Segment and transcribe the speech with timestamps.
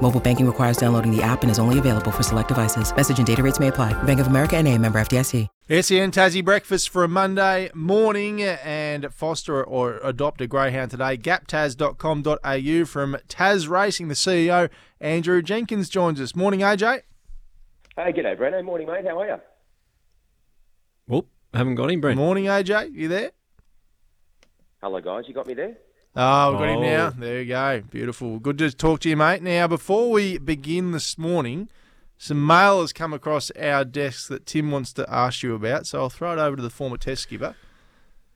[0.00, 2.94] Mobile banking requires downloading the app and is only available for select devices.
[2.94, 3.92] Message and data rates may apply.
[4.04, 5.46] Bank of America and a member FDIC.
[5.68, 11.18] SEN Tassie breakfast for a Monday morning and foster or adopt a greyhound today.
[11.18, 16.34] Gaptas.com.au from Tasracing, the CEO, Andrew Jenkins joins us.
[16.34, 17.02] Morning, AJ.
[17.96, 18.64] Hey, g'day, Breno.
[18.64, 19.04] Morning, mate.
[19.04, 19.36] How are you?
[21.06, 22.16] Well, haven't got him, Brent.
[22.16, 22.92] Morning, AJ.
[22.94, 23.32] You there?
[24.80, 25.24] Hello, guys.
[25.26, 25.76] You got me there?
[26.20, 26.82] Oh, we've got him Oh.
[26.82, 27.10] now.
[27.10, 27.82] There you go.
[27.90, 28.38] Beautiful.
[28.40, 29.40] Good to talk to you, mate.
[29.42, 31.68] Now, before we begin this morning,
[32.16, 36.00] some mail has come across our desks that Tim wants to ask you about, so
[36.00, 37.54] I'll throw it over to the former test skipper.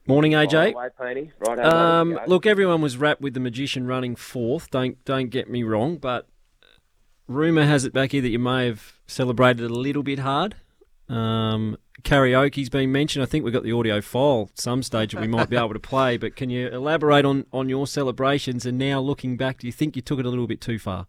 [0.06, 0.52] Morning, AJ.
[0.52, 0.74] Right AJ.
[0.74, 1.30] away, Painey.
[1.40, 4.70] Right Um, look, everyone was rapt with the magician running fourth.
[4.70, 6.28] Don't don't get me wrong, but
[7.26, 10.54] rumor has it back here that you may have celebrated a little bit hard.
[11.12, 13.22] Um, karaoke's been mentioned.
[13.22, 15.74] I think we've got the audio file at some stage that we might be able
[15.74, 16.16] to play.
[16.16, 18.64] But can you elaborate on, on your celebrations?
[18.64, 21.06] And now looking back, do you think you took it a little bit too far?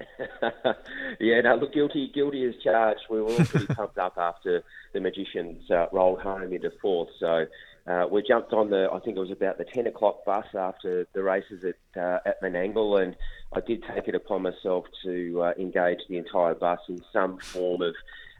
[1.20, 3.02] yeah, no, look, guilty, guilty as charged.
[3.10, 4.64] We were all pretty pumped up after
[4.94, 7.10] the magicians uh, rolled home into fourth.
[7.20, 7.46] So
[7.86, 11.06] uh, we jumped on the, I think it was about the 10 o'clock bus after
[11.12, 13.16] the races at, uh, at Menangle, and
[13.52, 17.82] I did take it upon myself to uh, engage the entire bus in some form
[17.82, 17.94] of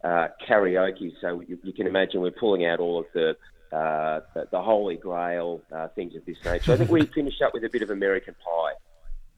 [0.05, 1.13] uh, karaoke.
[1.21, 3.37] So you, you can imagine we're pulling out all of the
[3.73, 6.73] uh, the, the holy grail uh, things of this nature.
[6.73, 8.73] I think we finished up with a bit of American Pie.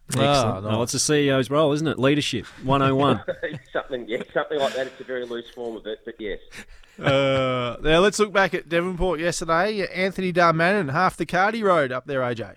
[0.09, 0.65] Excellent.
[0.65, 0.75] nice.
[0.75, 1.99] Oh, it's a CEO's role, isn't it?
[1.99, 3.23] Leadership 101.
[3.73, 4.89] something, yeah, something like that.
[4.89, 6.41] It's a very loose form of it, but yes.
[6.99, 9.87] Uh, now, let's look back at Devonport yesterday.
[9.87, 12.57] Anthony Darmanin, half the Cardi Road up there, AJ.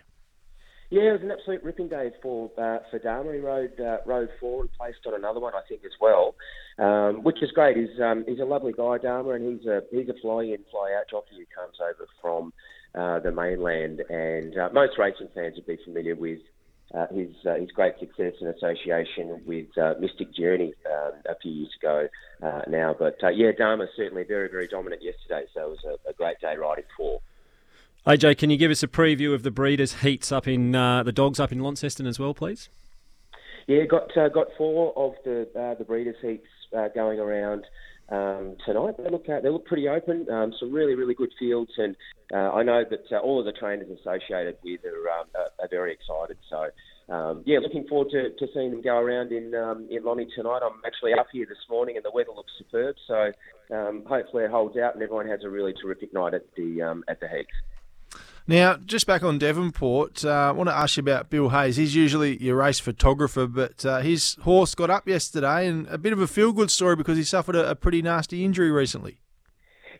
[0.89, 3.33] Yeah, it was an absolute ripping day for uh, for Dharma.
[3.33, 6.35] He rode uh, rode four and placed on another one, I think, as well,
[6.79, 7.77] um, which is great.
[7.77, 10.95] He's um, he's a lovely guy, Dharma, and he's a he's a fly in fly
[10.97, 12.53] out jockey who comes over from
[12.95, 16.39] uh, the mainland, and uh, most racing fans would be familiar with.
[16.95, 21.51] Uh, his uh, his great success in association with uh, Mystic Journey um, a few
[21.51, 22.07] years ago
[22.41, 25.45] uh, now, but uh, yeah, Dharma certainly very very dominant yesterday.
[25.53, 27.19] So it was a, a great day riding four.
[28.07, 31.11] AJ, can you give us a preview of the breeders' heats up in uh, the
[31.11, 32.69] dogs up in Launceston as well, please?
[33.67, 37.65] Yeah, got uh, got four of the uh, the breeders' heats uh, going around
[38.09, 38.95] um, tonight.
[38.97, 40.27] They look uh, they look pretty open.
[40.31, 41.95] Um, some really really good fields, and
[42.33, 45.93] uh, I know that uh, all of the trainers associated with are, um, are, very
[45.93, 46.37] excited.
[46.49, 46.67] So.
[47.09, 50.59] Um, yeah, looking forward to, to seeing them go around in um, in Lonnie tonight.
[50.61, 52.97] I'm actually up here this morning, and the weather looks superb.
[53.07, 53.31] So
[53.73, 57.05] um, hopefully it holds out, and everyone has a really terrific night at the um,
[57.07, 57.47] at the heats.
[58.49, 61.75] Now, just back on Devonport, uh, I want to ask you about Bill Hayes.
[61.75, 66.13] He's usually your race photographer, but uh, his horse got up yesterday, and a bit
[66.13, 69.19] of a feel-good story because he suffered a, a pretty nasty injury recently.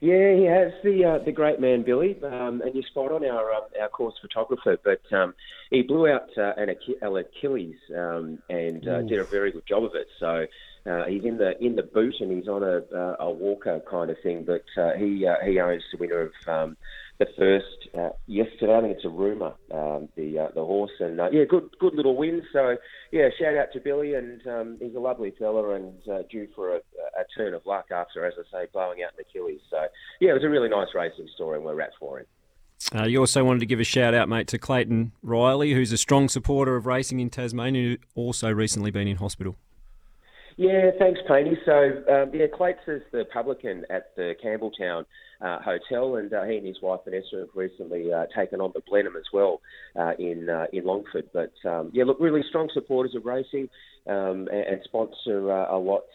[0.01, 3.51] Yeah, he has the uh, the great man Billy, um, and you're spot on our
[3.53, 4.77] um, our course photographer.
[4.83, 5.33] But um,
[5.71, 9.83] he blew out uh, an Ach- Achilles um, and uh, did a very good job
[9.83, 10.07] of it.
[10.19, 10.45] So
[10.89, 14.09] uh, he's in the in the boot and he's on a uh, a walker kind
[14.09, 14.45] of thing.
[14.45, 16.77] But uh, he uh, he owns the winner of um,
[17.19, 18.77] the first uh, yesterday.
[18.77, 21.95] I think it's a rumor um, the uh, the horse and uh, yeah, good good
[21.95, 22.41] little win.
[22.53, 22.77] So
[23.11, 26.75] yeah, shout out to Billy and um, he's a lovely fella and uh, due for
[26.75, 26.79] a
[27.37, 29.61] turn of luck after, as I say, blowing out an Achilles.
[29.69, 29.85] So
[30.19, 32.25] yeah, it was a really nice racing story and we're rapt for him.
[32.95, 35.97] Uh, you also wanted to give a shout out, mate, to Clayton Riley, who's a
[35.97, 39.55] strong supporter of racing in Tasmania, who also recently been in hospital.
[40.57, 41.55] Yeah, thanks, Painey.
[41.65, 45.05] So, um, yeah, Clates is the publican at the Campbell Town
[45.39, 48.81] uh, Hotel, and uh, he and his wife Vanessa have recently uh, taken on the
[48.87, 49.61] Blenheim as well
[49.95, 51.29] uh, in uh, in Longford.
[51.31, 53.69] But um, yeah, look, really strong supporters of racing
[54.07, 56.05] um, and, and sponsor uh, a lot.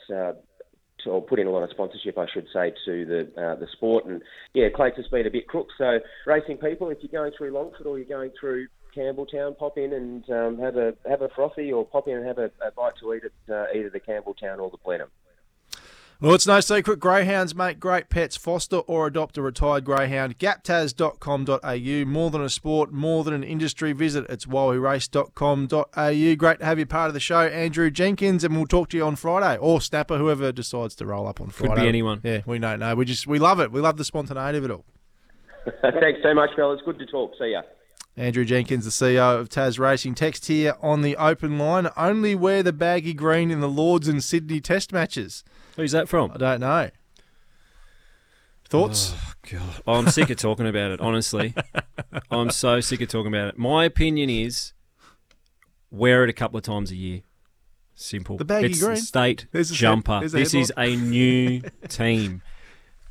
[1.06, 4.04] Or put in a lot of sponsorship, I should say, to the uh, the sport.
[4.06, 4.22] And
[4.54, 5.68] yeah, Clates has been a bit crook.
[5.78, 9.78] So racing people, if you're going through Longford or you're going through Campbell Town, pop
[9.78, 12.70] in and um, have a have a frothy, or pop in and have a, a
[12.76, 15.08] bite to eat at uh, either the Campbell Town or the Blenheim.
[16.22, 17.00] Well, it's no secret.
[17.00, 18.36] Greyhounds make great pets.
[18.36, 20.38] Foster or adopt a retired greyhound.
[20.38, 22.04] Gaptas.com.au.
[22.08, 23.92] More than a sport, more than an industry.
[23.92, 26.36] Visit it's wowerace.com.au.
[26.36, 29.04] Great to have you part of the show, Andrew Jenkins, and we'll talk to you
[29.04, 31.70] on Friday or Snapper, whoever decides to roll up on Friday.
[31.70, 31.82] Could Friday.
[31.82, 32.20] be anyone.
[32.22, 32.94] Yeah, we don't know.
[32.94, 33.72] We just we love it.
[33.72, 34.84] We love the spontaneity of it all.
[35.82, 36.80] Thanks so much, fellas.
[36.84, 37.32] Good to talk.
[37.36, 37.62] See ya.
[38.16, 40.14] Andrew Jenkins, the CEO of Tasracing.
[40.14, 41.88] Text here on the open line.
[41.96, 45.44] Only wear the baggy green in the Lords and Sydney Test matches.
[45.76, 46.30] Who's that from?
[46.32, 46.90] I don't know.
[48.68, 49.14] Thoughts?
[49.14, 49.82] Oh, God.
[49.86, 51.54] Oh, I'm sick of talking about it, honestly.
[52.30, 53.58] I'm so sick of talking about it.
[53.58, 54.72] My opinion is
[55.90, 57.20] wear it a couple of times a year.
[57.94, 58.36] Simple.
[58.38, 58.96] The baggy it's green.
[58.96, 60.26] state jumper.
[60.26, 62.42] This is a new team.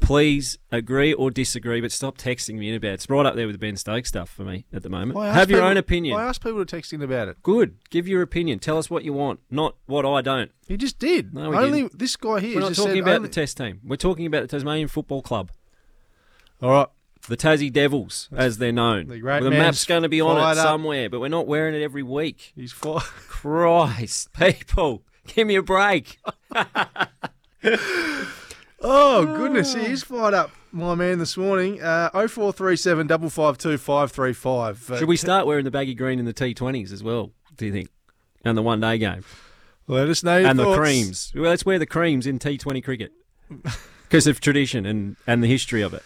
[0.01, 2.93] Please agree or disagree, but stop texting me in about it.
[2.95, 5.17] It's right up there with the Ben Stokes stuff for me at the moment.
[5.17, 6.19] I Have your people- own opinion.
[6.19, 7.41] I asked people to text in about it.
[7.43, 7.75] Good.
[7.89, 8.59] Give your opinion.
[8.59, 10.51] Tell us what you want, not what I don't.
[10.67, 11.33] He just did.
[11.33, 13.57] No, we only this guy here We're not just talking said about only- the test
[13.57, 13.79] team.
[13.83, 15.51] We're talking about the Tasmanian Football Club.
[16.61, 16.87] All right.
[17.29, 19.07] The Tassie Devils, as they're known.
[19.07, 20.65] The great man's map's going to be on fired it up.
[20.65, 22.51] somewhere, but we're not wearing it every week.
[22.55, 22.99] He's fine.
[23.29, 26.17] Christ, people, give me a break.
[28.83, 31.19] Oh goodness, he is fired up, my man.
[31.19, 34.89] This morning, uh, oh four three seven double five two five three five.
[34.89, 37.71] Uh, Should we start wearing the baggy green in the T20s as well, do you
[37.71, 37.89] think?
[38.43, 39.23] And the one day game.
[39.87, 41.31] Let us know your and the creams.
[41.35, 43.11] Well, let's wear the creams in T20 cricket
[44.03, 46.03] because of tradition and, and the history of it.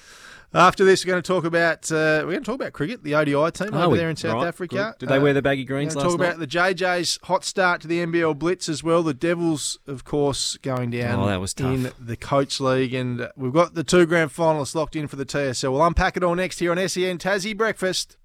[0.53, 3.13] After this, we're going to talk about uh, we're going to talk about cricket, the
[3.15, 3.97] ODI team Are over we?
[3.97, 4.75] there in South Right, Africa.
[4.97, 4.99] good.
[4.99, 7.19] Did they Uh, wear the baggy We're greens going to last talk about the JJ's
[7.23, 9.03] hot start to the NBL Blitz as well.
[9.03, 11.73] The Devils, of course, going down Oh, that was tough.
[11.73, 15.17] in the Coates League, and uh, we've got the two grand finalists locked in for
[15.17, 15.71] the TSL.
[15.73, 18.15] We'll unpack it all next here on SEN Tassie Breakfast.